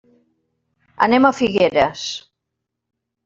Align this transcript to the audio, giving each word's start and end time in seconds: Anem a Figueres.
Anem 1.07 1.27
a 1.27 1.31
Figueres. 1.41 2.05